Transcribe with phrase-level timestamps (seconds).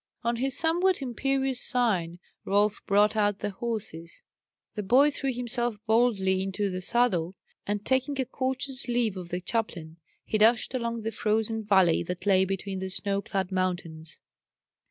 [0.23, 4.23] On his somewhat imperious sign Rolf brought out the horses.
[4.73, 7.35] The boy threw himself boldly into the saddle,
[7.67, 12.25] and taking a courteous leave of the chaplain, he dashed along the frozen valley that
[12.25, 14.19] lay between the snow clad mountains.